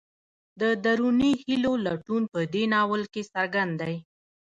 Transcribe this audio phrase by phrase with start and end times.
[0.59, 3.95] د دروني هیلو لټون په دې ناول کې څرګند دی.